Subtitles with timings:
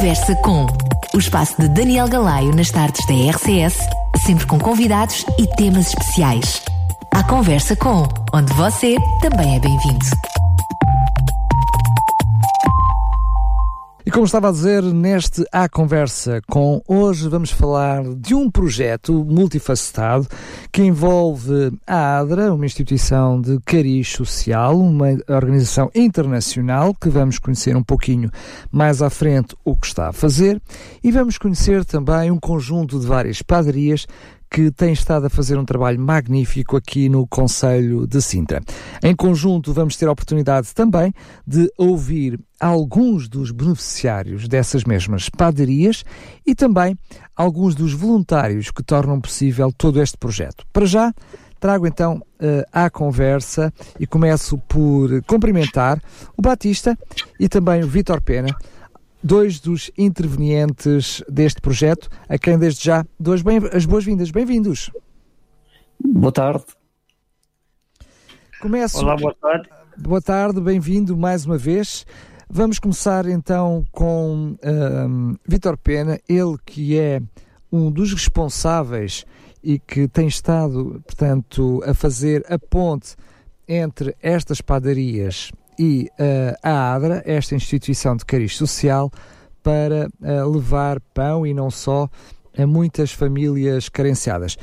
[0.00, 0.66] Conversa com
[1.12, 3.76] o espaço de Daniel Galaio nas tardes da RCS,
[4.24, 6.62] sempre com convidados e temas especiais.
[7.10, 10.29] A Conversa com, onde você também é bem-vindo.
[14.10, 19.24] E como estava a dizer, neste A Conversa com, hoje vamos falar de um projeto
[19.24, 20.26] multifacetado
[20.72, 27.76] que envolve a ADRA, uma instituição de cariz social, uma organização internacional que vamos conhecer
[27.76, 28.32] um pouquinho
[28.72, 30.60] mais à frente o que está a fazer.
[31.04, 34.08] E vamos conhecer também um conjunto de várias padarias
[34.50, 38.60] que tem estado a fazer um trabalho magnífico aqui no Conselho de Sintra.
[39.02, 41.14] Em conjunto, vamos ter a oportunidade também
[41.46, 46.04] de ouvir alguns dos beneficiários dessas mesmas padarias
[46.44, 46.96] e também
[47.36, 50.66] alguns dos voluntários que tornam possível todo este projeto.
[50.72, 51.14] Para já,
[51.60, 56.02] trago então uh, à conversa e começo por cumprimentar
[56.36, 56.98] o Batista
[57.38, 58.48] e também o Vitor Pena,
[59.22, 64.30] dois dos intervenientes deste projeto, a quem desde já dou as, as boas-vindas.
[64.30, 64.90] Bem-vindos.
[66.02, 66.64] Boa tarde.
[68.60, 68.98] Começo.
[68.98, 69.68] Olá, boa tarde.
[69.98, 72.06] Boa tarde, bem-vindo mais uma vez.
[72.48, 77.20] Vamos começar então com um, Vitor Pena, ele que é
[77.70, 79.24] um dos responsáveis
[79.62, 83.14] e que tem estado, portanto, a fazer a ponte
[83.68, 89.10] entre estas padarias e uh, a ADRA, esta instituição de cariz social,
[89.62, 92.06] para uh, levar pão e não só
[92.56, 94.58] a muitas famílias carenciadas.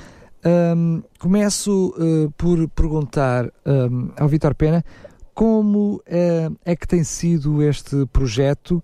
[0.46, 4.86] Um, começo uh, por perguntar um, ao Vitor Pena
[5.34, 8.84] como é que tem sido este projeto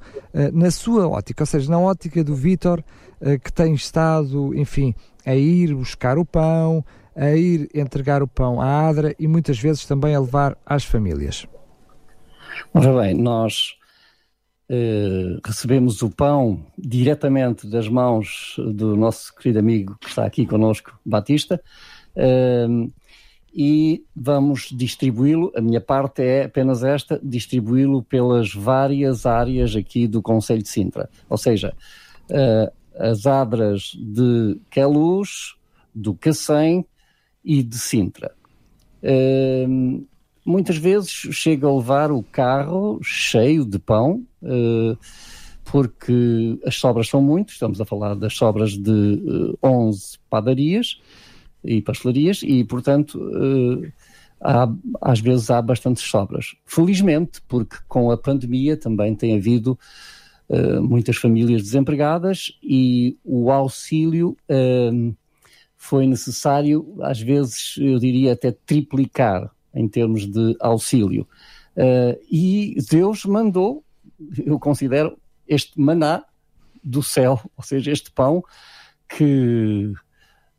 [0.53, 2.83] na sua ótica, ou seja, na ótica do Vitor,
[3.43, 4.93] que tem estado, enfim,
[5.25, 9.83] a ir buscar o pão, a ir entregar o pão à ADRA e muitas vezes
[9.87, 11.47] também a levar às famílias.
[12.71, 13.75] Ora bem, nós
[14.69, 20.97] eh, recebemos o pão diretamente das mãos do nosso querido amigo que está aqui conosco,
[21.05, 21.61] Batista,
[22.15, 22.67] eh,
[23.53, 25.51] e vamos distribuí-lo.
[25.55, 31.09] A minha parte é apenas esta: distribuí-lo pelas várias áreas aqui do Conselho de Sintra.
[31.29, 31.73] Ou seja,
[32.29, 35.55] eh, as adras de Queluz,
[35.93, 36.85] do Cacém
[37.43, 38.33] e de Sintra.
[39.03, 40.07] Uh,
[40.45, 44.97] muitas vezes chega a levar o carro cheio de pão, uh,
[45.63, 51.01] porque as sobras são muitas, estamos a falar das sobras de uh, eh, 11 padarias
[51.63, 53.91] e pastelarias, e portanto uh,
[54.41, 54.69] há,
[55.01, 56.55] às vezes há bastantes sobras.
[56.65, 59.77] Felizmente, porque com a pandemia também tem havido
[60.83, 64.37] muitas famílias desempregadas e o auxílio
[65.83, 71.27] foi necessário, às vezes, eu diria até triplicar em termos de auxílio.
[71.75, 73.83] Uh, e Deus mandou,
[74.45, 75.17] eu considero,
[75.47, 76.23] este maná
[76.83, 78.43] do céu, ou seja, este pão
[79.09, 79.91] que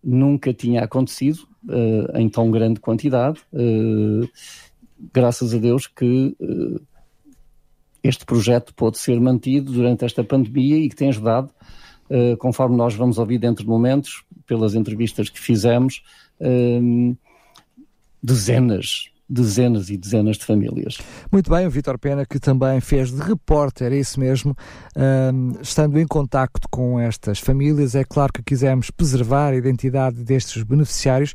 [0.03, 3.41] nunca tinha acontecido uh, em tão grande quantidade.
[3.53, 4.29] Uh,
[5.13, 6.37] graças a Deus que
[8.03, 11.51] este projeto pôde ser mantido durante esta pandemia e que tem ajudado,
[12.39, 16.03] conforme nós vamos ouvir dentro de momentos, pelas entrevistas que fizemos,
[18.25, 20.97] dezenas, dezenas e dezenas de famílias.
[21.31, 24.57] Muito bem, o Vitor Pena, que também fez de repórter, é isso mesmo,
[24.97, 30.63] um, estando em contacto com estas famílias, é claro que quisemos preservar a identidade destes
[30.63, 31.35] beneficiários,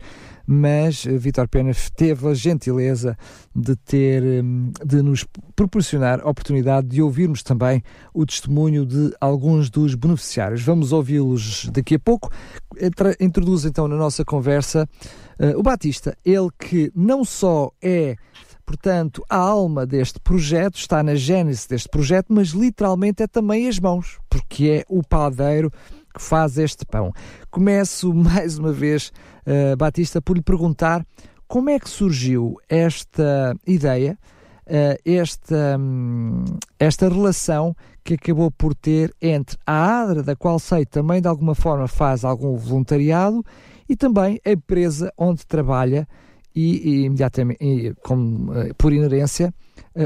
[0.52, 3.16] mas eh, Vitor Pena teve a gentileza
[3.56, 5.24] de ter, hum, de nos
[5.56, 10.64] proporcionar a oportunidade de ouvirmos também o testemunho de alguns dos beneficiários.
[10.64, 12.32] Vamos ouvi-los daqui a pouco.
[13.20, 14.90] Introduz então na nossa conversa
[15.42, 18.18] Uh, o Batista, ele que não só é
[18.66, 23.80] portanto, a alma deste projeto, está na gênese deste projeto, mas literalmente é também as
[23.80, 25.72] mãos, porque é o padeiro
[26.14, 27.12] que faz este pão.
[27.50, 29.12] Começo mais uma vez,
[29.46, 31.06] uh, Batista, por lhe perguntar
[31.48, 34.18] como é que surgiu esta ideia,
[34.68, 36.44] uh, esta, um,
[36.80, 41.56] esta relação que acabou por ter entre a ADRA, da qual sei também de alguma
[41.56, 43.44] forma faz algum voluntariado,
[43.88, 46.08] e também a empresa onde trabalha
[46.56, 49.54] e, e imediatamente, e, uh, por inerência,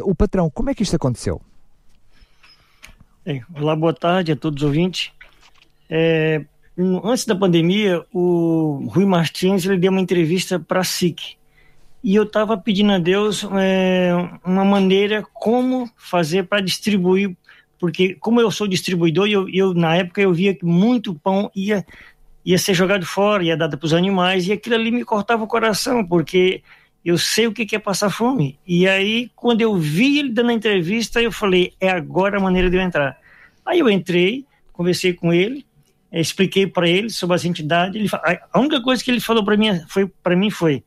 [0.04, 0.50] o patrão.
[0.50, 1.42] Como é que isto aconteceu?
[3.56, 5.12] Olá, boa tarde a todos os ouvintes.
[5.96, 6.44] É,
[7.04, 11.38] antes da pandemia, o Rui Martins ele deu uma entrevista para a SIC
[12.04, 14.12] e eu estava pedindo a Deus é,
[14.44, 17.38] uma maneira como fazer para distribuir,
[17.80, 21.86] porque como eu sou distribuidor, eu, eu na época eu via que muito pão ia
[22.44, 25.48] ia ser jogado fora, ia dado para os animais, e aquilo ali me cortava o
[25.48, 26.64] coração, porque
[27.06, 28.60] eu sei o que é passar fome.
[28.68, 32.70] E aí, quando eu vi ele dando a entrevista, eu falei, é agora a maneira
[32.70, 33.18] de eu entrar.
[33.66, 35.66] Aí eu entrei, conversei com ele,
[36.22, 37.96] expliquei para ele sobre as entidades.
[37.96, 38.10] Ele,
[38.52, 40.84] a única coisa que ele falou para mim foi para mim foi: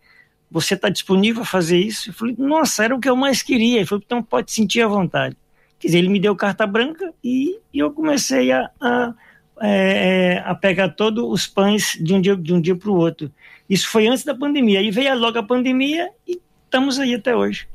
[0.50, 2.10] você está disponível a fazer isso?
[2.10, 3.78] Eu falei: nossa, era o que eu mais queria.
[3.78, 5.36] Ele falou: então pode sentir à vontade.
[5.78, 9.14] Quer dizer, ele me deu carta branca e, e eu comecei a, a,
[9.60, 13.30] é, a pegar todos os pães de um dia de um dia para o outro.
[13.68, 14.78] Isso foi antes da pandemia.
[14.78, 17.68] Aí veio logo a pandemia e estamos aí até hoje.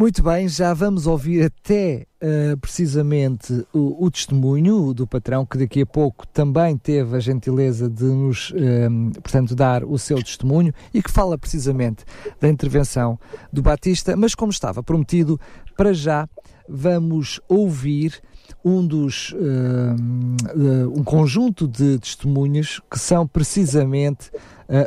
[0.00, 5.82] Muito bem, já vamos ouvir até uh, precisamente o, o, testemunho do patrão, que daqui
[5.82, 11.02] a pouco também teve a gentileza de nos, uh, portanto, dar o seu testemunho e
[11.02, 12.04] que fala precisamente
[12.40, 13.18] da intervenção
[13.52, 15.36] do Batista, mas como estava prometido,
[15.76, 16.28] para já
[16.68, 18.22] vamos ouvir
[18.64, 24.30] um dos uh, um conjunto de testemunhas que são precisamente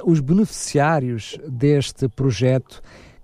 [0.06, 2.82] os beneficiários deste projeto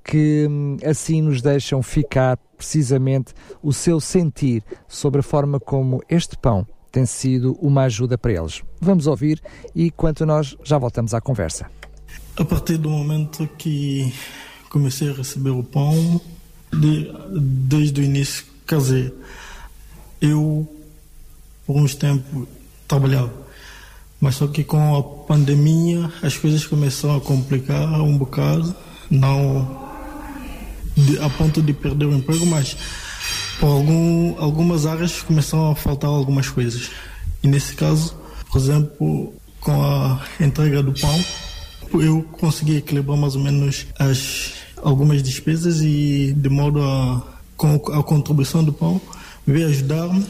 [0.07, 6.37] que hum, assim nos deixam ficar precisamente o seu sentir sobre a forma como este
[6.37, 8.63] pão tem sido uma ajuda para eles.
[8.79, 9.41] Vamos ouvir
[9.75, 11.69] e, quanto nós, já voltamos à conversa.
[12.37, 14.11] A partir do momento que
[14.69, 16.21] comecei a receber o pão,
[16.71, 17.11] de,
[17.67, 19.13] desde o início casei,
[20.21, 20.67] eu,
[21.65, 22.47] por uns tempos,
[22.87, 23.33] trabalhava.
[24.19, 28.73] Mas só que com a pandemia as coisas começaram a complicar um bocado.
[29.11, 29.86] Não
[30.97, 32.75] de, a ponto de perder o emprego, mas
[33.59, 36.89] por algum, algumas áreas começaram a faltar algumas coisas.
[37.43, 38.15] E nesse caso,
[38.51, 41.25] por exemplo, com a entrega do pão,
[42.01, 47.23] eu consegui equilibrar mais ou menos as, algumas despesas e de modo a,
[47.55, 48.99] com a contribuição do pão,
[49.45, 50.25] veio ajudar-me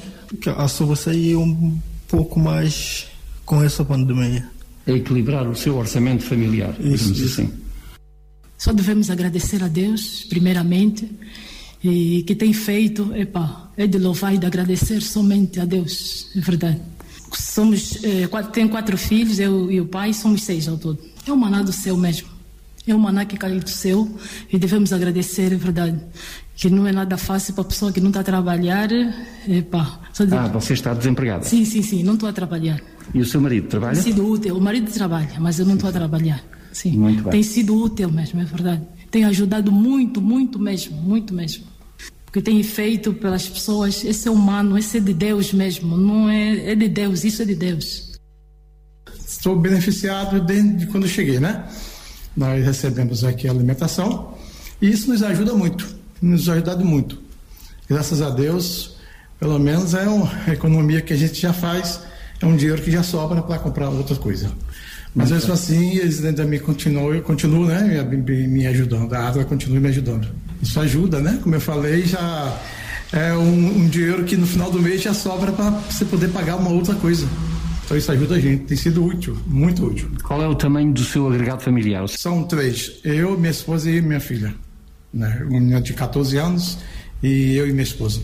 [0.57, 3.07] a sobressair um pouco mais
[3.45, 4.47] com essa pandemia.
[4.85, 7.41] A equilibrar o seu orçamento familiar, isso, isso.
[7.41, 7.66] assim.
[8.57, 11.09] Só devemos agradecer a Deus, primeiramente,
[11.83, 16.39] e que tem feito, epa, é de louvar e de agradecer somente a Deus, é
[16.39, 16.81] verdade.
[17.33, 20.99] Somos, é, quatro, tenho quatro filhos, eu e o pai, somos seis ao todo.
[21.27, 22.29] É o maná do céu mesmo.
[22.87, 24.07] É o maná que caiu do céu
[24.51, 25.99] e devemos agradecer, é verdade.
[26.55, 28.89] Que não é nada fácil para a pessoa que não está a trabalhar.
[29.47, 29.99] Epa.
[30.31, 31.43] Ah, você está desempregada?
[31.43, 32.81] Sim, sim, sim, não estou a trabalhar.
[33.13, 33.95] E o seu marido trabalha?
[33.95, 34.55] Sido útil.
[34.55, 36.41] O marido trabalha, mas eu não estou a trabalhar.
[36.71, 37.31] Sim, muito bem.
[37.31, 38.83] tem sido útil mesmo, é verdade.
[39.09, 41.65] Tem ajudado muito, muito mesmo, muito mesmo.
[42.25, 46.71] Porque tem feito pelas pessoas, esse é humano, esse é de Deus mesmo, não é,
[46.71, 48.11] é de Deus, isso é de Deus.
[49.25, 51.67] Estou beneficiado desde quando cheguei, né?
[52.35, 54.33] Nós recebemos aqui a alimentação
[54.81, 55.87] e isso nos ajuda muito,
[56.21, 57.17] nos ajudado muito.
[57.89, 58.97] Graças a Deus,
[59.39, 62.01] pelo menos é uma economia que a gente já faz,
[62.41, 64.51] é um dinheiro que já sobra para comprar outra coisa.
[65.17, 69.11] Mas mesmo assim, eles ainda me continuam, continuam né, me, me ajudando.
[69.13, 70.27] A Atlas continua me ajudando.
[70.61, 71.39] Isso ajuda, né?
[71.41, 72.55] Como eu falei, já
[73.11, 76.57] é um, um dinheiro que no final do mês já sobra para você poder pagar
[76.57, 77.27] uma outra coisa.
[77.83, 80.07] Então isso ajuda a gente, tem sido útil, muito útil.
[80.23, 82.07] Qual é o tamanho do seu agregado familiar?
[82.09, 84.53] São três, eu, minha esposa e minha filha.
[85.11, 85.35] Né?
[85.41, 86.77] Uma menina de 14 anos
[87.23, 88.21] e eu e minha esposa.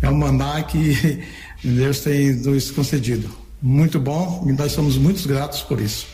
[0.00, 1.22] É um mandar que
[1.62, 3.28] Deus tem nos concedido
[3.60, 6.06] muito bom e nós somos muito gratos por isso.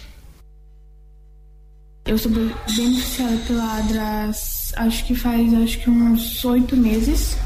[2.06, 7.36] Eu sou beneficiada pela Adras, acho que faz acho que uns oito meses.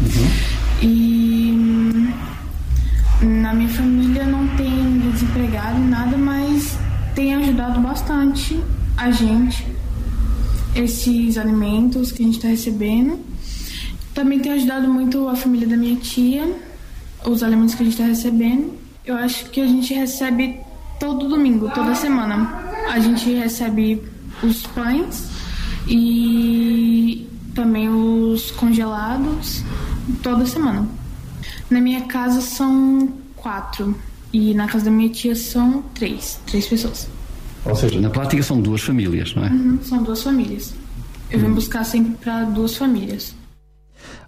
[0.00, 0.88] Uhum.
[0.88, 2.12] E hum,
[3.22, 6.78] na minha família não tem desempregado, nada, mas
[7.14, 8.58] tem ajudado bastante
[8.96, 9.66] a gente
[10.74, 13.18] esses alimentos que a gente está recebendo.
[14.14, 16.50] Também tem ajudado muito a família da minha tia,
[17.24, 18.85] os alimentos que a gente está recebendo.
[19.06, 20.58] Eu acho que a gente recebe
[20.98, 22.64] todo domingo, toda semana.
[22.90, 24.02] A gente recebe
[24.42, 25.28] os pães
[25.86, 29.62] e também os congelados
[30.24, 30.88] toda semana.
[31.70, 33.96] Na minha casa são quatro
[34.32, 37.08] e na casa da minha tia são três, três pessoas.
[37.64, 39.50] Ou seja, na prática são duas famílias, não é?
[39.50, 40.74] Uhum, são duas famílias.
[41.30, 43.34] Eu venho buscar sempre para duas famílias.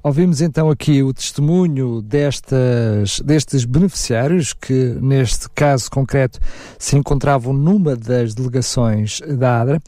[0.02, 6.38] Ouvimos então aqui o testemunho destas, destes beneficiários que, neste caso concreto,
[6.78, 9.80] se encontravam numa das delegações da ADRA.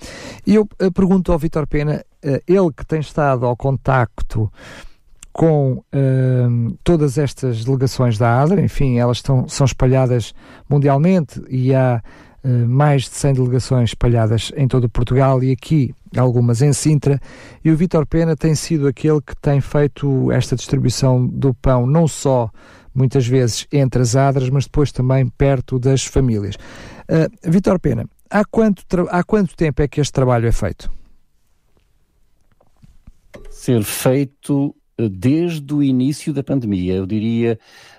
[0.46, 4.50] E eu eh, pergunto ao Vitor Pena, eh, ele que tem estado ao contacto
[5.32, 10.34] com uh, todas estas delegações da ADRA, enfim, elas estão, são espalhadas
[10.68, 12.02] mundialmente e há
[12.44, 17.20] mais de 100 delegações espalhadas em todo Portugal e aqui algumas em Sintra,
[17.64, 22.08] e o Vítor Pena tem sido aquele que tem feito esta distribuição do pão, não
[22.08, 22.50] só
[22.94, 26.56] muitas vezes entre as adras, mas depois também perto das famílias.
[27.08, 30.90] Uh, Vítor Pena, há quanto, há quanto tempo é que este trabalho é feito?
[33.50, 34.74] Ser feito
[35.10, 37.58] desde o início da pandemia, eu diria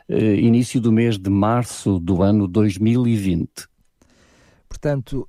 [0.10, 3.71] início do mês de março do ano 2020.
[4.72, 5.28] Portanto,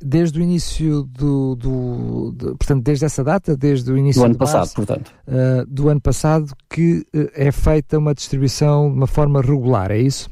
[0.00, 4.38] desde o início do, do de, portanto, desde essa data, desde o início do ano
[4.38, 5.12] passado, portanto,
[5.68, 10.30] do ano passado, que é feita uma distribuição de uma forma regular, é isso?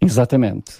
[0.00, 0.72] Exatamente.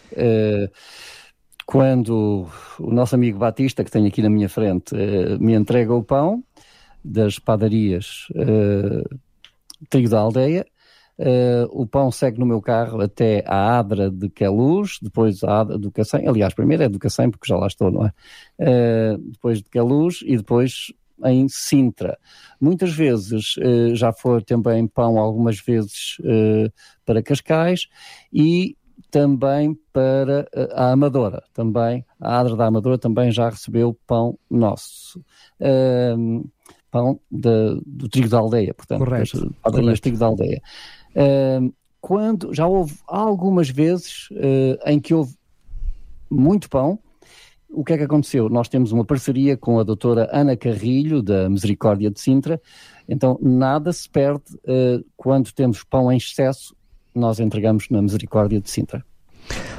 [1.64, 2.48] quando
[2.80, 4.96] o nosso amigo Batista, que tenho aqui na minha frente,
[5.38, 6.42] me entrega o pão,
[7.04, 8.26] das padarias
[9.88, 10.66] Trigo da Aldeia.
[11.18, 15.76] Uh, o pão segue no meu carro até à Adra de Queluz, depois a Adra
[15.76, 18.12] do Cacém, aliás, primeiro é do Cacém, porque já lá estou, não é?
[18.60, 20.92] Uh, depois de Queluz e depois
[21.24, 22.16] em Sintra.
[22.60, 26.18] Muitas vezes uh, já foi também pão, algumas vezes
[27.04, 27.88] para Cascais
[28.32, 28.76] e
[29.10, 35.20] também para a Amadora, também, a Adra da Amadora também já recebeu pão nosso.
[36.90, 39.40] Pão de, do trigo da aldeia, portanto, Correto.
[39.40, 40.62] das padarias trigo da aldeia.
[42.00, 45.34] Quando já houve algumas vezes uh, em que houve
[46.30, 46.98] muito pão,
[47.68, 48.48] o que é que aconteceu?
[48.48, 52.60] Nós temos uma parceria com a doutora Ana Carrilho, da Misericórdia de Sintra,
[53.08, 56.74] então nada se perde uh, quando temos pão em excesso,
[57.14, 59.04] nós entregamos na Misericórdia de Sintra.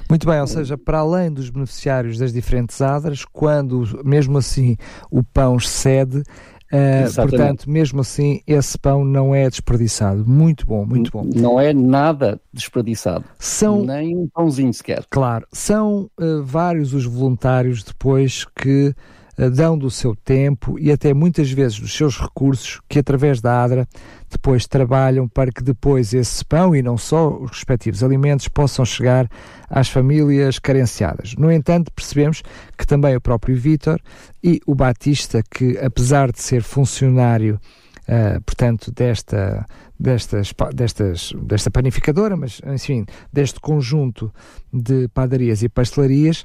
[0.09, 4.75] Muito bem, ou seja, para além dos beneficiários das diferentes adras, quando mesmo assim
[5.09, 6.23] o pão excede,
[6.71, 10.25] Uh, portanto, mesmo assim, esse pão não é desperdiçado.
[10.27, 11.27] Muito bom, muito bom.
[11.35, 13.25] Não é nada desperdiçado.
[13.39, 15.03] São, Nem um pãozinho sequer.
[15.09, 18.93] Claro, são uh, vários os voluntários depois que
[19.47, 23.87] dão do seu tempo e até muitas vezes dos seus recursos que através da ADRA
[24.29, 29.29] depois trabalham para que depois esse pão e não só os respectivos alimentos possam chegar
[29.69, 31.35] às famílias carenciadas.
[31.37, 32.41] No entanto, percebemos
[32.77, 34.01] que também o próprio Vítor
[34.43, 37.59] e o Batista, que apesar de ser funcionário
[38.09, 39.63] Uh, portanto, desta,
[39.99, 44.33] destas, destas, desta panificadora, mas, enfim, deste conjunto
[44.73, 46.43] de padarias e pastelarias,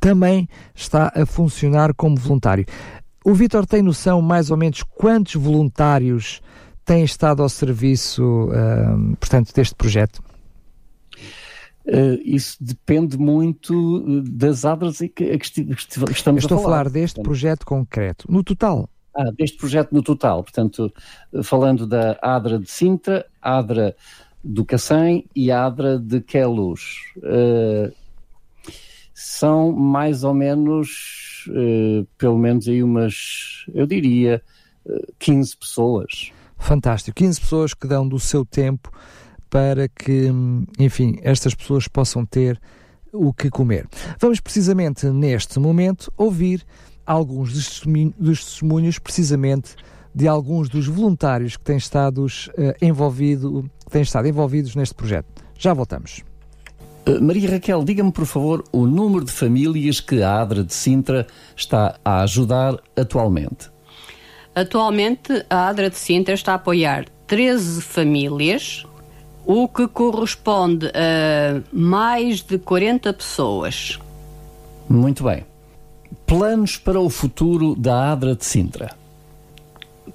[0.00, 2.64] também está a funcionar como voluntário.
[3.24, 6.40] O Vitor tem noção mais ou menos quantos voluntários
[6.84, 10.22] têm estado ao serviço, uh, portanto, deste projeto?
[11.84, 16.60] Uh, isso depende muito das adras que, que, que estamos estou a falar.
[16.60, 18.30] a falar deste projeto concreto.
[18.30, 18.88] No total?
[19.16, 20.42] Ah, deste projeto no total.
[20.42, 20.92] Portanto,
[21.42, 23.96] falando da Adra de Sintra, Adra
[24.42, 26.98] do Cacém e Adra de Queluz.
[27.16, 27.92] Uh,
[29.18, 34.42] são mais ou menos, uh, pelo menos aí umas, eu diria,
[35.18, 36.32] 15 pessoas.
[36.58, 37.16] Fantástico.
[37.16, 38.90] 15 pessoas que dão do seu tempo
[39.48, 40.28] para que,
[40.78, 42.60] enfim, estas pessoas possam ter
[43.10, 43.88] o que comer.
[44.20, 46.62] Vamos precisamente neste momento ouvir
[47.06, 49.76] alguns dos testemunhos, precisamente
[50.14, 52.28] de alguns dos voluntários que têm estado, uh,
[52.82, 55.42] envolvido, que têm estado envolvidos neste projeto.
[55.58, 56.22] Já voltamos.
[57.08, 61.26] Uh, Maria Raquel, diga-me por favor o número de famílias que a ADRA de Sintra
[61.56, 63.70] está a ajudar atualmente.
[64.54, 68.84] Atualmente, a ADRA de Sintra está a apoiar 13 famílias,
[69.44, 74.00] o que corresponde a mais de 40 pessoas.
[74.88, 75.44] Muito bem.
[76.26, 78.96] Planos para o futuro da ADRA de Sintra?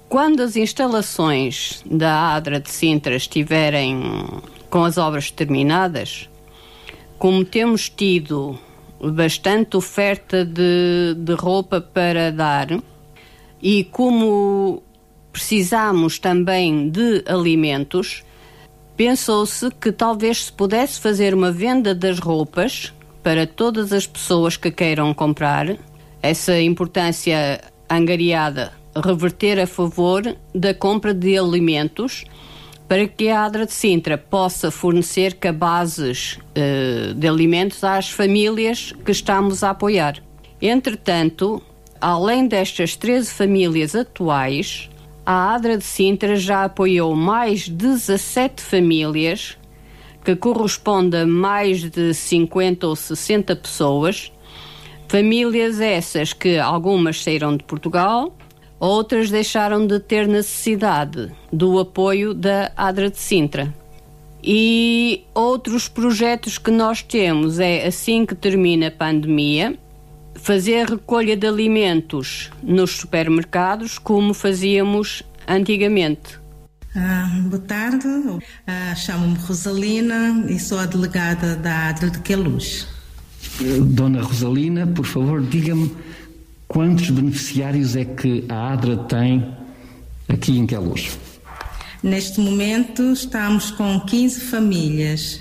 [0.08, 4.02] Quando as instalações da ADRA de Sintra estiverem
[4.68, 6.28] com as obras terminadas,
[7.22, 8.58] como temos tido
[9.00, 12.66] bastante oferta de, de roupa para dar,
[13.62, 14.82] e como
[15.32, 18.24] precisamos também de alimentos,
[18.96, 24.72] pensou-se que talvez se pudesse fazer uma venda das roupas para todas as pessoas que
[24.72, 25.76] queiram comprar,
[26.20, 32.24] essa importância angariada reverter a favor da compra de alimentos
[32.88, 39.12] para que a Adra de Sintra possa fornecer cabazes uh, de alimentos às famílias que
[39.12, 40.22] estamos a apoiar.
[40.60, 41.62] Entretanto,
[42.00, 44.90] além destas 13 famílias atuais,
[45.24, 49.56] a Adra de Sintra já apoiou mais 17 famílias,
[50.24, 54.32] que corresponde a mais de 50 ou 60 pessoas.
[55.08, 58.32] Famílias essas que algumas saíram de Portugal,
[58.82, 63.72] outras deixaram de ter necessidade do apoio da Adra de Sintra.
[64.42, 69.78] E outros projetos que nós temos é assim que termina a pandemia,
[70.34, 76.40] fazer recolha de alimentos nos supermercados como fazíamos antigamente.
[76.96, 78.08] Ah, boa tarde,
[78.66, 82.88] ah, chamo-me Rosalina e sou a delegada da ADRA de Queluz.
[83.80, 85.94] Dona Rosalina, por favor, diga-me
[86.72, 89.46] quantos beneficiários é que a ADRA tem
[90.28, 91.18] aqui em Queluz?
[92.02, 95.40] Neste momento estamos com 15 famílias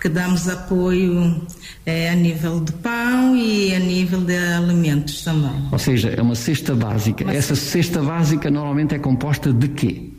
[0.00, 1.42] que damos apoio
[1.84, 5.68] é, a nível de pão e a nível de alimentos também.
[5.72, 7.24] Ou seja, é uma cesta básica.
[7.24, 10.12] Uma Essa cesta básica normalmente é composta de quê?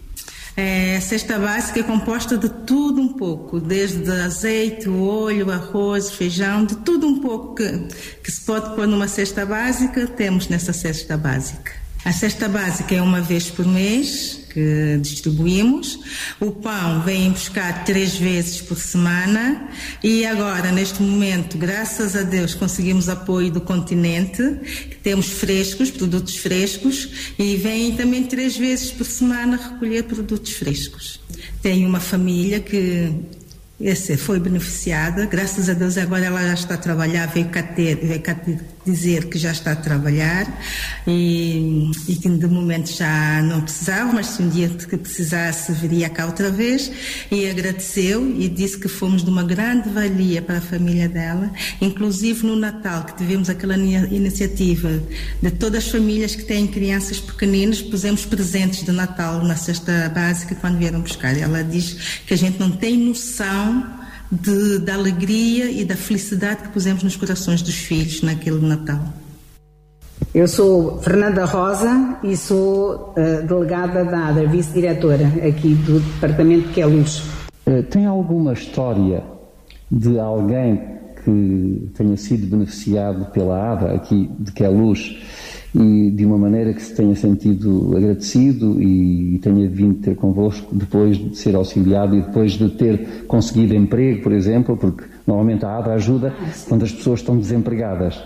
[0.62, 6.76] É, cesta básica é composta de tudo um pouco, desde azeite, óleo, arroz, feijão, de
[6.80, 7.88] tudo um pouco que,
[8.22, 11.79] que se pode pôr numa cesta básica, temos nessa cesta básica.
[12.06, 16.00] A cesta básica é uma vez por mês que distribuímos.
[16.40, 19.70] O pão vem buscar três vezes por semana
[20.04, 24.42] e agora, neste momento, graças a Deus, conseguimos apoio do continente,
[25.04, 31.20] temos frescos, produtos frescos, e vêm também três vezes por semana recolher produtos frescos.
[31.62, 33.14] Tenho uma família que
[33.80, 37.96] esse foi beneficiada, graças a Deus agora ela já está a trabalhar, veio cá, ter,
[37.96, 38.36] veio cá
[38.86, 40.48] dizer que já está a trabalhar.
[41.08, 46.10] E, e, que de momento já não precisava, mas se um dia que precisasse viria
[46.10, 46.92] cá outra vez.
[47.32, 52.46] E agradeceu e disse que fomos de uma grande valia para a família dela, inclusive
[52.46, 55.02] no Natal que tivemos aquela iniciativa
[55.42, 60.56] de todas as famílias que têm crianças pequeninas, pusemos presentes de Natal na cesta básica
[60.56, 61.38] quando vieram buscar.
[61.38, 63.69] Ela diz que a gente não tem noção
[64.32, 69.00] de, da alegria e da felicidade que pusemos nos corações dos filhos naquele Natal.
[70.34, 76.82] Eu sou Fernanda Rosa e sou uh, delegada da ADA, vice-diretora aqui do departamento que
[76.82, 77.24] é Luz.
[77.66, 79.24] Uh, tem alguma história
[79.92, 85.18] de alguém que tenha sido beneficiado pela ADA aqui de que é Luz
[85.74, 91.18] e de uma maneira que se tenha sentido agradecido e tenha vindo ter convosco depois
[91.18, 95.94] de ser auxiliado e depois de ter conseguido emprego, por exemplo, porque normalmente a ADA
[95.94, 96.34] ajuda
[96.68, 98.20] quando as pessoas estão desempregadas.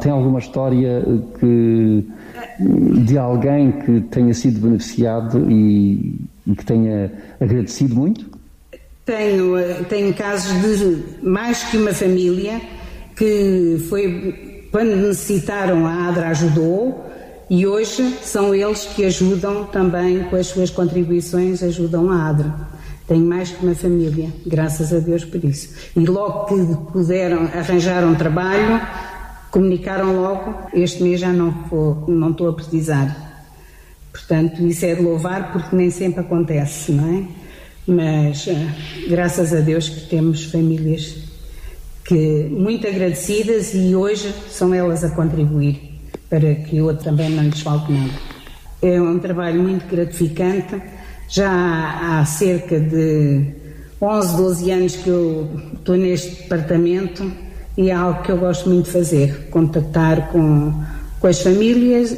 [0.00, 1.04] Tem alguma história
[1.38, 2.04] que,
[3.04, 6.14] de alguém que tenha sido beneficiado e,
[6.46, 8.26] e que tenha agradecido muito?
[9.04, 9.56] Tenho,
[9.88, 12.60] tenho casos de mais que uma família
[13.16, 17.06] que foi quando necessitaram, a ADRA ajudou
[17.48, 22.52] e hoje são eles que ajudam também com as suas contribuições, ajudam a ADRA.
[23.06, 25.72] Tenho mais que uma família, graças a Deus por isso.
[25.94, 28.80] E logo que puderam, arranjaram trabalho,
[29.52, 33.46] comunicaram logo, este mês já não, vou, não estou a precisar.
[34.10, 37.24] Portanto, isso é de louvar porque nem sempre acontece, não é?
[37.86, 38.66] Mas eh,
[39.08, 41.23] graças a Deus que temos famílias
[42.04, 45.94] que muito agradecidas e hoje são elas a contribuir
[46.28, 48.12] para que outro também não lhes falte nada.
[48.82, 50.80] É um trabalho muito gratificante.
[51.28, 51.50] Já
[52.20, 53.46] há cerca de
[54.00, 57.32] 11, 12 anos que eu estou neste departamento
[57.76, 60.74] e é algo que eu gosto muito de fazer, contactar com,
[61.18, 62.16] com as famílias,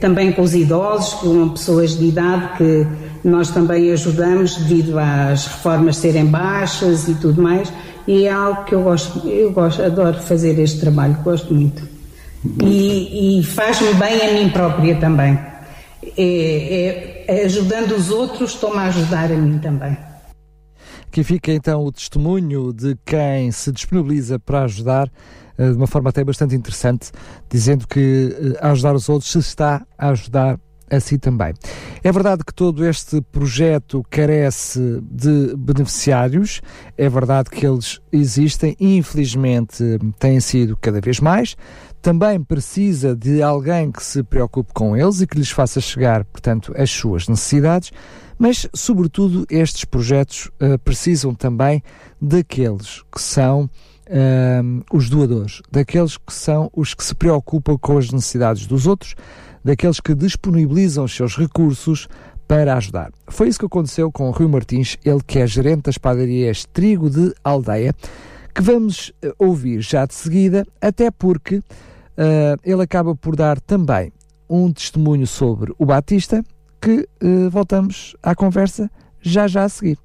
[0.00, 2.86] também com os idosos, com pessoas de idade que
[3.22, 7.70] nós também ajudamos devido às reformas serem baixas e tudo mais
[8.06, 11.88] e é algo que eu gosto, eu gosto, adoro fazer este trabalho, gosto muito.
[12.62, 15.38] E, e faz-me bem a mim própria também.
[16.16, 19.96] É, é, ajudando os outros, estou-me a ajudar a mim também.
[21.06, 25.08] Aqui fica então o testemunho de quem se disponibiliza para ajudar
[25.56, 27.12] eh, de uma forma até bastante interessante,
[27.48, 30.58] dizendo que eh, a ajudar os outros se está a ajudar
[30.96, 31.52] assim também.
[32.02, 36.60] É verdade que todo este projeto carece de beneficiários,
[36.96, 39.82] é verdade que eles existem e infelizmente
[40.18, 41.56] têm sido cada vez mais.
[42.00, 46.74] Também precisa de alguém que se preocupe com eles e que lhes faça chegar, portanto,
[46.76, 47.90] as suas necessidades,
[48.38, 51.82] mas, sobretudo, estes projetos uh, precisam também
[52.20, 53.70] daqueles que são
[54.08, 59.14] uh, os doadores, daqueles que são os que se preocupam com as necessidades dos outros,
[59.64, 62.06] daqueles que disponibilizam os seus recursos
[62.46, 63.10] para ajudar.
[63.28, 67.08] Foi isso que aconteceu com o Rui Martins, ele que é gerente das padarias Trigo
[67.08, 67.94] de Aldeia,
[68.54, 71.62] que vamos eh, ouvir já de seguida, até porque uh,
[72.62, 74.12] ele acaba por dar também
[74.48, 76.44] um testemunho sobre o Batista,
[76.80, 79.98] que uh, voltamos à conversa já já a seguir.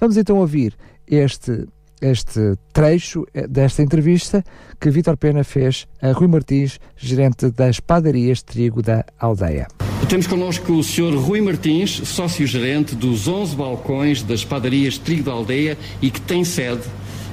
[0.00, 0.74] Vamos então ouvir
[1.06, 1.66] este
[2.00, 4.44] este trecho eh, desta entrevista
[4.80, 9.68] que Vítor Pena fez a Rui Martins, gerente das padarias Trigo da aldeia.
[10.08, 11.16] Temos connosco o Sr.
[11.16, 16.82] Rui Martins, sócio-gerente dos 11 balcões das padarias Trigo da aldeia e que tem sede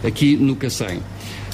[0.04, 1.00] aqui no Cacém.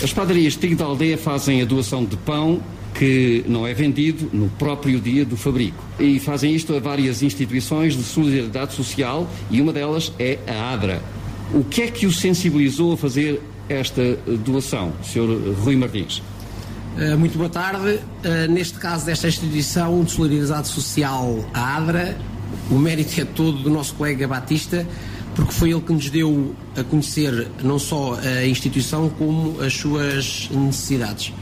[0.02, 2.62] As padarias Trigo da aldeia fazem a doação de pão
[2.94, 5.84] que não é vendido no próprio dia do fabrico.
[6.00, 11.02] E fazem isto a várias instituições de solidariedade social e uma delas é a ADRA,
[11.54, 15.54] o que é que o sensibilizou a fazer esta doação, Sr.
[15.64, 16.22] Rui Martins?
[16.98, 18.00] Uh, muito boa tarde.
[18.50, 22.18] Neste caso desta instituição de solidariedade social, a ADRA,
[22.70, 24.86] o mérito é todo do nosso colega Batista,
[25.36, 30.50] porque foi ele que nos deu a conhecer não só a instituição, como as suas
[30.52, 31.34] necessidades.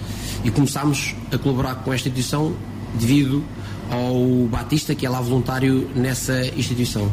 [0.44, 2.54] E começámos a colaborar com a instituição
[3.00, 3.44] devido
[3.90, 7.12] ao Batista, que é lá voluntário nessa instituição.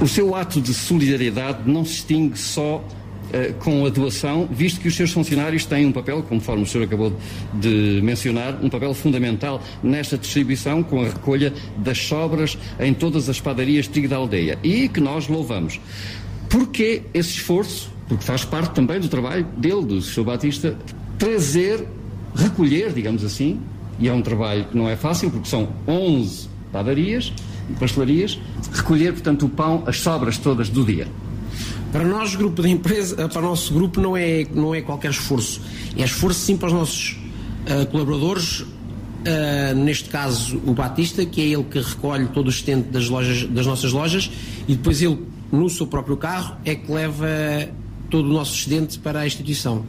[0.00, 2.84] O seu ato de solidariedade não se extingue só
[3.32, 6.84] eh, com a doação, visto que os seus funcionários têm um papel, conforme o senhor
[6.84, 7.12] acabou
[7.54, 13.40] de mencionar, um papel fundamental nesta distribuição com a recolha das sobras em todas as
[13.40, 15.80] padarias de trigo da aldeia e que nós louvamos.
[16.50, 17.90] Porquê esse esforço?
[18.06, 20.24] Porque faz parte também do trabalho dele, do Sr.
[20.24, 20.76] Batista,
[21.18, 21.86] trazer,
[22.34, 23.58] recolher, digamos assim,
[23.98, 27.32] e é um trabalho que não é fácil, porque são 11 padarias
[27.78, 28.38] pastelarias,
[28.72, 31.08] recolher, portanto, o pão, as sobras todas do dia.
[31.94, 35.12] Para nós, grupo de empresa, eh, para o nosso grupo não é, não é qualquer
[35.12, 35.60] esforço.
[35.96, 38.66] É esforço sim para os nossos uh, colaboradores, uh,
[39.76, 43.64] neste caso o Batista, que é ele que recolhe todo o estente das, lojas, das
[43.64, 44.28] nossas lojas
[44.66, 45.20] e depois ele,
[45.52, 47.28] no seu próprio carro, é que leva
[48.10, 49.84] todo o nosso excedente para a instituição.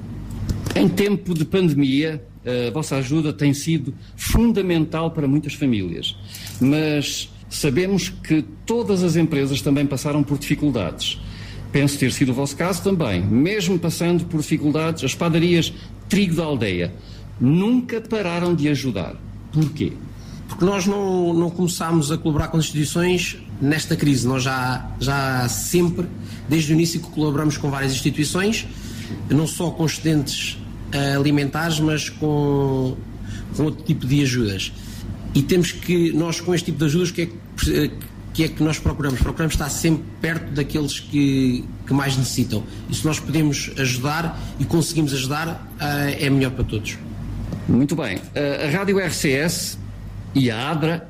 [0.75, 6.15] Em tempo de pandemia, a vossa ajuda tem sido fundamental para muitas famílias,
[6.61, 11.19] mas sabemos que todas as empresas também passaram por dificuldades.
[11.71, 13.21] Penso ter sido o vosso caso também.
[13.21, 15.73] Mesmo passando por dificuldades, as padarias
[16.07, 16.93] Trigo da Aldeia
[17.39, 19.15] nunca pararam de ajudar.
[19.51, 19.93] Porquê?
[20.47, 24.27] Porque nós não, não começámos a colaborar com as instituições nesta crise.
[24.27, 26.07] Nós já, já sempre,
[26.47, 28.67] desde o início, que colaboramos com várias instituições,
[29.29, 30.53] não só com excedentes
[30.93, 32.95] uh, alimentares, mas com,
[33.55, 34.71] com outro tipo de ajudas.
[35.35, 37.91] E temos que, nós com este tipo de ajudas, o que é que
[38.35, 39.21] que é que nós procuramos?
[39.21, 42.63] Procuramos estar sempre perto daqueles que, que mais necessitam.
[42.89, 46.97] E se nós podemos ajudar e conseguimos ajudar, uh, é melhor para todos.
[47.65, 48.17] Muito bem.
[48.17, 49.79] Uh, a Rádio RCS
[50.35, 51.09] e a ADRA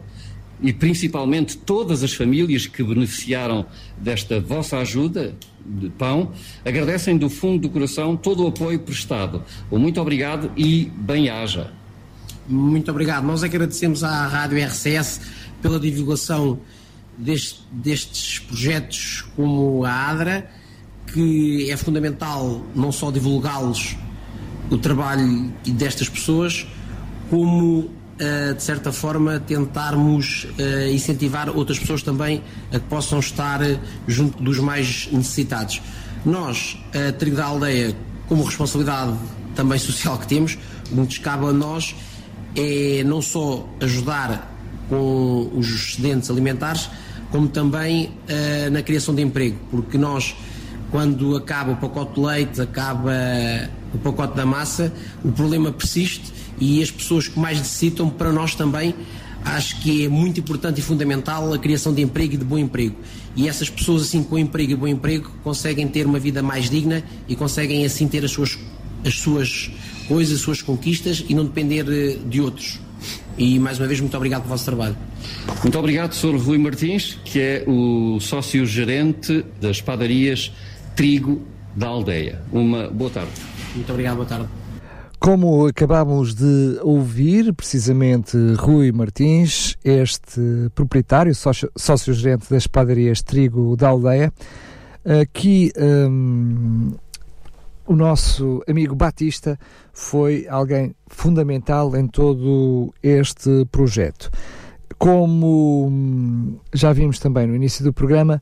[0.61, 3.65] e principalmente todas as famílias que beneficiaram
[3.97, 5.35] desta vossa ajuda
[5.65, 6.31] de pão,
[6.63, 9.43] agradecem do fundo do coração todo o apoio prestado.
[9.71, 11.73] Muito obrigado e bem-haja.
[12.47, 13.23] Muito obrigado.
[13.25, 15.19] Nós agradecemos à Rádio RCS
[15.61, 16.59] pela divulgação
[17.17, 20.47] deste, destes projetos como a ADRA,
[21.07, 23.95] que é fundamental não só divulgá-los
[24.69, 26.67] o trabalho destas pessoas,
[27.29, 33.61] como Uh, de certa forma, tentarmos uh, incentivar outras pessoas também a que possam estar
[33.61, 33.77] uh,
[34.07, 35.81] junto dos mais necessitados.
[36.25, 37.93] Nós, a Trigo da Aldeia,
[38.29, 39.17] como responsabilidade
[39.53, 40.57] também social que temos,
[40.93, 41.93] nos cabe a nós
[42.55, 44.53] é não só ajudar
[44.89, 46.89] com os excedentes alimentares,
[47.31, 50.35] como também uh, na criação de emprego, porque nós,
[50.91, 53.11] quando acaba o pacote de leite, acaba
[53.93, 58.55] o pacote da massa, o problema persiste e as pessoas que mais necessitam, para nós
[58.55, 58.95] também,
[59.43, 62.95] acho que é muito importante e fundamental a criação de emprego e de bom emprego.
[63.35, 67.03] E essas pessoas, assim, com emprego e bom emprego, conseguem ter uma vida mais digna
[67.27, 68.57] e conseguem, assim, ter as suas,
[69.05, 69.69] as suas
[70.07, 72.79] coisas, as suas conquistas e não depender eh, de outros.
[73.37, 74.95] E mais uma vez, muito obrigado pelo vosso trabalho.
[75.61, 76.37] Muito obrigado, Sr.
[76.37, 80.51] Rui Martins, que é o sócio-gerente das padarias
[80.95, 81.41] Trigo
[81.75, 82.41] da Aldeia.
[82.51, 83.31] Uma boa tarde.
[83.75, 84.47] Muito obrigado, boa tarde.
[85.19, 94.31] Como acabámos de ouvir, precisamente Rui Martins, este proprietário, sócio-gerente das padarias Trigo da Aldeia,
[95.21, 96.91] aqui um,
[97.87, 99.57] o nosso amigo Batista
[99.93, 104.29] foi alguém fundamental em todo este projeto.
[104.97, 108.41] Como hum, já vimos também no início do programa,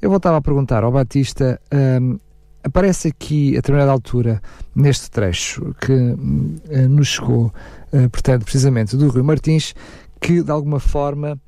[0.00, 1.60] eu voltava a perguntar ao Batista:
[2.00, 2.18] um,
[2.62, 4.40] aparece aqui a determinada altura,
[4.74, 6.56] neste trecho que um,
[6.88, 7.46] nos chegou,
[7.92, 9.74] uh, portanto, precisamente do Rui Martins,
[10.20, 11.38] que de alguma forma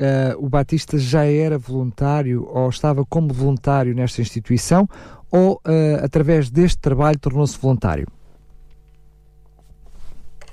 [0.00, 4.88] uh, o Batista já era voluntário ou estava como voluntário nesta instituição
[5.30, 8.06] ou uh, através deste trabalho tornou-se voluntário?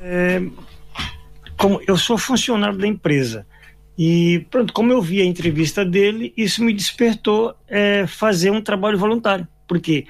[0.02, 0.42] É,
[1.58, 3.46] como eu sou funcionário da empresa.
[3.98, 8.98] E pronto, como eu vi a entrevista dele, isso me despertou é, fazer um trabalho
[8.98, 10.06] voluntário, porque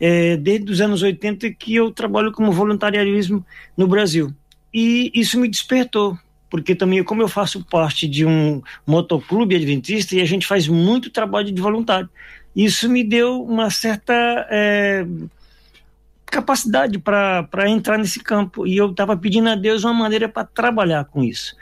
[0.00, 3.44] é, desde os anos 80 que eu trabalho como voluntariarismo
[3.76, 4.34] no Brasil.
[4.72, 6.18] E isso me despertou.
[6.50, 11.10] Porque também como eu faço parte de um motoclube adventista e a gente faz muito
[11.10, 12.08] trabalho de voluntário
[12.64, 14.12] isso me deu uma certa
[14.50, 15.06] é,
[16.26, 18.66] capacidade para entrar nesse campo.
[18.66, 21.54] E eu estava pedindo a Deus uma maneira para trabalhar com isso.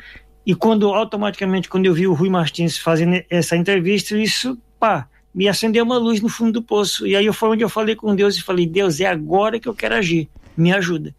[0.47, 5.47] E quando automaticamente, quando eu vi o Rui Martins fazendo essa entrevista, isso, pá, me
[5.47, 7.07] acendeu uma luz no fundo do poço.
[7.07, 9.75] E aí foi onde eu falei com Deus e falei: Deus, é agora que eu
[9.75, 11.15] quero agir, me ajuda.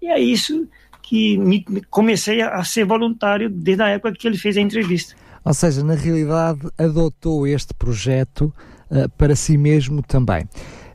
[0.00, 0.66] E é isso
[1.02, 5.14] que me, comecei a, ser voluntário desde a época que ele fez a entrevista.
[5.44, 8.52] Ou seja, na realidade, adotou este projeto
[8.90, 10.44] uh, para si mesmo também.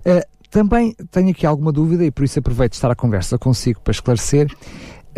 [0.06, 3.82] Uh, também tenho aqui alguma dúvida e por isso aproveito de estar a conversa consigo
[3.82, 4.47] para esclarecer.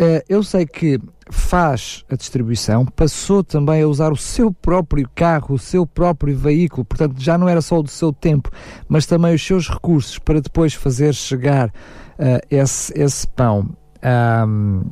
[0.00, 5.54] Uh, eu sei que faz a distribuição, passou também a usar o seu próprio carro,
[5.54, 8.50] o seu próprio veículo, portanto já não era só o do seu tempo,
[8.88, 11.72] mas também os seus recursos para depois fazer chegar
[12.50, 13.70] esse, esse pão,
[14.46, 14.82] um,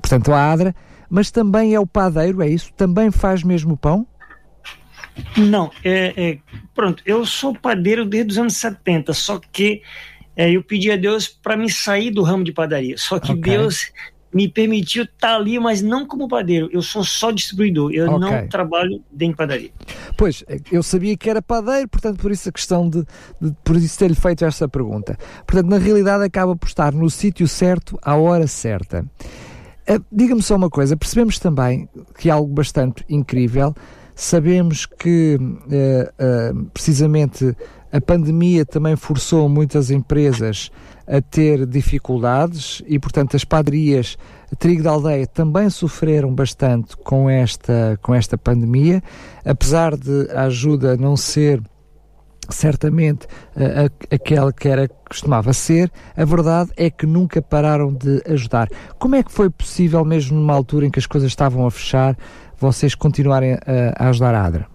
[0.00, 0.74] portanto, à Adra,
[1.08, 2.72] mas também é o padeiro, é isso?
[2.74, 4.06] Também faz mesmo pão?
[5.36, 6.38] Não, é, é,
[6.74, 9.82] pronto, eu sou padeiro desde os anos 70, só que
[10.36, 12.96] é, eu pedi a Deus para me sair do ramo de padaria.
[12.98, 13.56] Só que okay.
[13.56, 13.92] Deus
[14.32, 16.68] me permitiu estar tá ali, mas não como padeiro.
[16.72, 17.92] Eu sou só distribuidor.
[17.92, 18.18] Eu okay.
[18.18, 19.70] não trabalho dentro de padaria.
[20.16, 23.04] Pois, eu sabia que era padeiro, portanto, por isso a questão de,
[23.40, 25.16] de por isso ter-lhe feito esta pergunta.
[25.46, 29.06] Portanto, na realidade, acaba por estar no sítio certo, à hora certa.
[29.88, 33.72] Uh, Diga-me só uma coisa, percebemos também que é algo bastante incrível.
[34.14, 37.56] Sabemos que, uh, uh, precisamente,
[37.92, 40.70] a pandemia também forçou muitas empresas
[41.06, 44.16] a ter dificuldades e, portanto, as padarias
[44.56, 49.02] Trigo da Aldeia também sofreram bastante com esta, com esta pandemia,
[49.44, 51.60] apesar de a ajuda não ser
[52.50, 58.22] certamente a, a, aquela que era costumava ser, a verdade é que nunca pararam de
[58.26, 58.68] ajudar.
[58.98, 62.16] Como é que foi possível, mesmo numa altura em que as coisas estavam a fechar,
[62.58, 64.66] vocês continuarem a, a ajudar a Adra?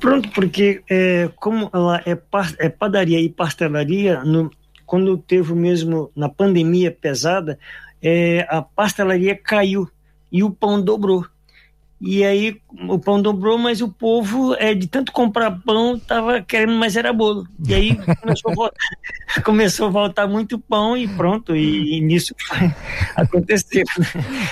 [0.00, 2.18] Pronto, porque é, como ela é,
[2.58, 4.50] é, padaria e pastelaria, no,
[4.84, 7.58] quando teve mesmo na pandemia pesada,
[8.02, 9.88] é, a pastelaria caiu
[10.30, 11.24] e o pão dobrou.
[12.04, 16.72] E aí o pão dobrou, mas o povo, é, de tanto comprar pão, estava querendo
[16.72, 17.46] mais era bolo.
[17.64, 22.34] E aí começou a voltar, começou a voltar muito pão e pronto, e, e nisso
[23.14, 23.84] aconteceu.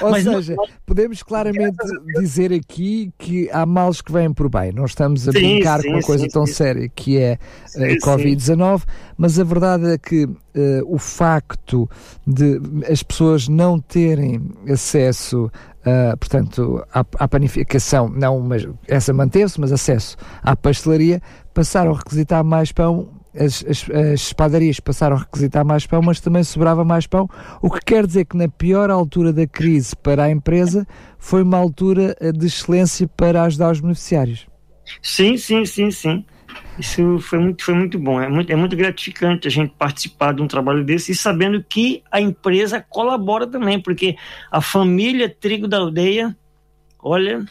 [0.00, 1.76] Ou mas seja, não, podemos claramente
[2.20, 4.70] dizer aqui que há males que vêm por bem.
[4.70, 7.36] Não estamos a sim, brincar sim, com uma coisa sim, tão séria que é
[7.76, 8.82] a eh, Covid-19,
[9.18, 10.38] mas a verdade é que uh,
[10.86, 11.90] o facto
[12.24, 19.72] de as pessoas não terem acesso Uh, portanto, à, panificação, não, mas essa manteve-se, mas
[19.72, 21.22] acesso à pastelaria,
[21.54, 26.20] passaram a requisitar mais pão, as, as, as padarias passaram a requisitar mais pão, mas
[26.20, 27.28] também sobrava mais pão,
[27.62, 30.86] o que quer dizer que na pior altura da crise para a empresa
[31.18, 34.46] foi uma altura de excelência para ajudar os beneficiários.
[35.02, 36.24] Sim, sim, sim, sim.
[36.80, 38.20] Isso foi muito, foi muito bom.
[38.20, 42.02] É muito, é muito gratificante a gente participar de um trabalho desse e sabendo que
[42.10, 44.16] a empresa colabora também, porque
[44.50, 46.34] a família Trigo da Aldeia,
[46.98, 47.44] olha,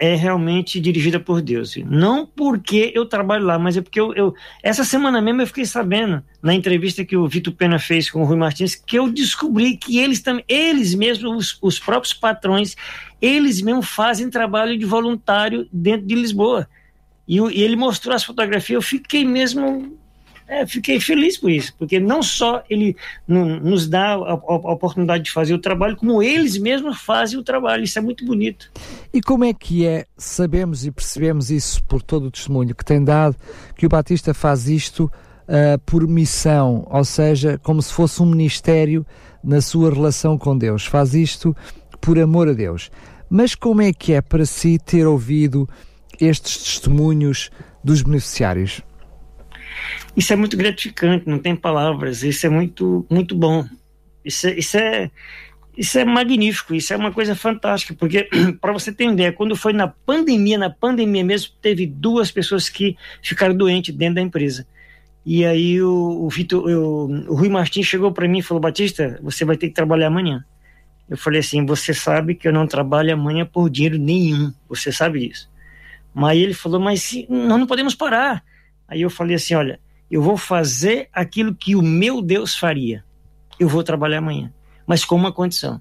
[0.00, 1.76] é realmente dirigida por Deus.
[1.86, 5.66] Não porque eu trabalho lá, mas é porque eu, eu, essa semana mesmo eu fiquei
[5.66, 9.76] sabendo na entrevista que o Vitor Pena fez com o Rui Martins que eu descobri
[9.76, 12.74] que eles também, eles mesmos, os, os próprios patrões,
[13.20, 16.66] eles mesmos fazem trabalho de voluntário dentro de Lisboa.
[17.30, 19.96] E, e ele mostrou as fotografias, eu fiquei mesmo
[20.48, 22.96] é, fiquei feliz por isso, porque não só ele
[23.28, 27.42] nos dá a, a, a, oportunidade de fazer o trabalho, como eles mesmos fazem o
[27.44, 27.84] trabalho.
[27.84, 28.68] Isso é muito bonito.
[29.14, 33.04] E como é que é, sabemos e percebemos isso por todo o testemunho que tem
[33.04, 33.36] dado,
[33.76, 39.06] que o Batista faz isto uh, por missão, ou seja, como se fosse um ministério
[39.44, 40.84] na sua relação com Deus.
[40.84, 41.56] Faz isto
[42.00, 42.90] por amor a Deus.
[43.30, 45.68] Mas como é que é para si ter ouvido
[46.20, 47.50] estes testemunhos
[47.82, 48.82] dos beneficiários?
[50.16, 52.22] Isso é muito gratificante, não tem palavras.
[52.22, 53.64] Isso é muito, muito bom.
[54.24, 55.10] Isso é, isso é,
[55.76, 56.74] isso é magnífico.
[56.74, 58.28] Isso é uma coisa fantástica, porque
[58.60, 62.96] para você ter ideia, quando foi na pandemia, na pandemia mesmo, teve duas pessoas que
[63.22, 64.66] ficaram doentes dentro da empresa.
[65.24, 69.56] E aí o, o, o Rui Martins chegou para mim e falou: Batista, você vai
[69.56, 70.44] ter que trabalhar amanhã.
[71.08, 74.52] Eu falei assim: você sabe que eu não trabalho amanhã por dinheiro nenhum.
[74.68, 75.49] Você sabe disso.
[76.12, 78.44] Mas ele falou, mas nós não podemos parar.
[78.88, 83.04] Aí eu falei assim, olha, eu vou fazer aquilo que o meu Deus faria.
[83.58, 84.52] Eu vou trabalhar amanhã,
[84.86, 85.80] mas com uma condição.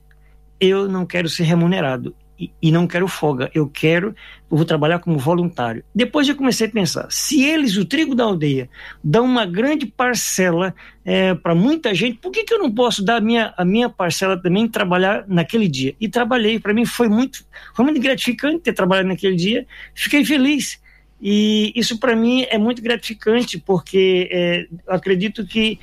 [0.60, 2.16] Eu não quero ser remunerado
[2.62, 4.16] e, não quero folga, eu quero,
[4.50, 5.84] eu vou trabalhar como voluntário.
[5.94, 8.70] Depois eu comecei a pensar, se eles, o trigo da aldeia,
[9.04, 10.74] dão uma grande parcela
[11.04, 13.90] é, para muita gente, por que, que eu não posso dar a minha, a minha
[13.90, 15.96] parcela também trabalhar naquele dia?
[16.00, 20.80] E trabalhei, para mim foi muito, foi muito gratificante ter trabalhado naquele dia, fiquei feliz.
[21.22, 25.78] E isso para mim é muito gratificante, porque é, acredito que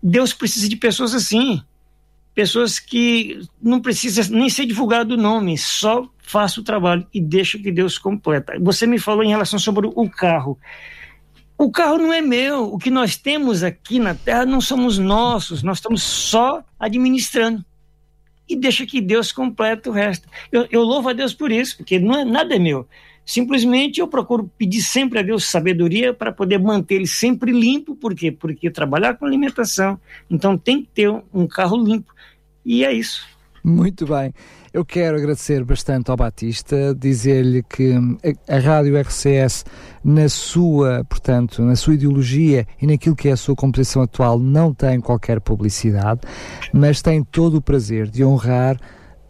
[0.00, 1.60] Deus precisa de pessoas assim,
[2.34, 7.58] pessoas que não precisa nem ser divulgado o nome, só faça o trabalho e deixa
[7.58, 8.54] que Deus completa.
[8.60, 10.58] Você me falou em relação sobre o carro.
[11.56, 12.64] O carro não é meu.
[12.64, 15.62] O que nós temos aqui na Terra não somos nossos.
[15.62, 17.64] Nós estamos só administrando.
[18.48, 20.28] e deixa que Deus complete o resto.
[20.52, 22.86] Eu, eu louvo a Deus por isso, porque não é, nada é meu.
[23.24, 28.14] Simplesmente eu procuro pedir sempre a Deus sabedoria para poder manter ele sempre limpo, por
[28.14, 28.30] quê?
[28.30, 29.98] Porque trabalhar com alimentação,
[30.30, 32.13] então tem que ter um carro limpo.
[32.64, 33.26] E é isso.
[33.62, 34.32] Muito bem.
[34.74, 37.94] Eu quero agradecer bastante ao Batista, dizer-lhe que
[38.46, 39.64] a Rádio RCS,
[40.04, 44.74] na sua, portanto, na sua ideologia e naquilo que é a sua composição atual, não
[44.74, 46.20] tem qualquer publicidade,
[46.72, 48.78] mas tem todo o prazer de honrar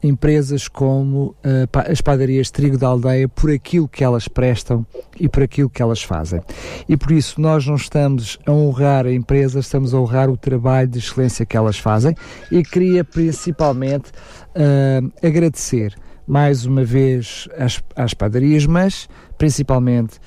[0.05, 4.87] empresas como uh, as padarias Trigo da Aldeia por aquilo que elas prestam
[5.19, 6.43] e por aquilo que elas fazem.
[6.87, 10.89] E por isso nós não estamos a honrar a empresa, estamos a honrar o trabalho
[10.89, 12.15] de excelência que elas fazem
[12.53, 15.95] e queria principalmente uh, agradecer
[16.27, 20.21] mais uma vez às, às padarias, mas principalmente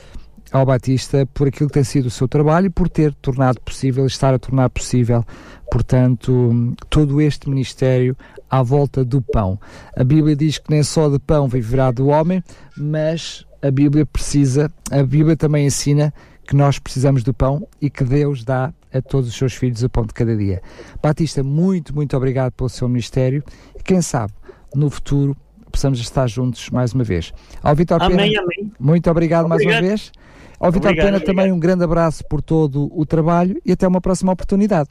[0.52, 4.06] ao Batista por aquilo que tem sido o seu trabalho e por ter tornado possível,
[4.06, 5.26] estar a tornar possível,
[5.72, 8.16] portanto, todo este ministério
[8.50, 9.60] à volta do pão.
[9.96, 12.44] A Bíblia diz que nem só de pão viverá do homem,
[12.78, 16.14] mas a Bíblia precisa, a Bíblia também ensina
[16.48, 19.90] que nós precisamos do pão e que Deus dá a todos os seus filhos o
[19.90, 20.62] pão de cada dia.
[21.04, 23.44] Batista, muito, muito obrigado pelo seu ministério
[23.78, 24.34] e quem sabe
[24.74, 25.36] no futuro
[25.72, 27.34] possamos estar juntos mais uma vez.
[27.62, 28.72] Ao Vitor Pena, amém.
[28.80, 30.12] muito obrigado, obrigado, mais uma vez.
[30.60, 31.26] Ao Vitor Pena obrigado.
[31.26, 34.90] também um grande abraço por todo o trabalho e até uma próxima oportunidade.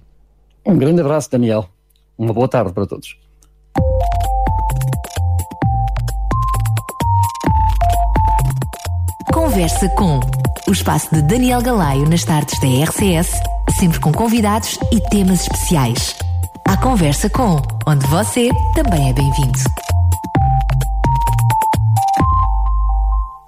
[0.64, 1.68] Um grande abraço, Daniel.
[2.16, 3.18] Uma boa tarde para todos.
[9.32, 10.20] Conversa com
[10.68, 13.30] o espaço de Daniel Galaio nas tardes da RCS,
[13.78, 16.16] sempre com convidados e temas especiais.
[16.66, 19.85] A Conversa com, onde você também é bem-vindo.